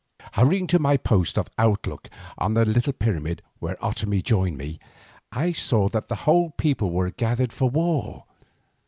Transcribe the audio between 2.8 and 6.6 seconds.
pyramid, where Otomie joined me, I saw that the whole